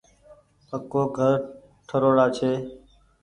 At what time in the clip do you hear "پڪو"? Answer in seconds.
0.67-1.01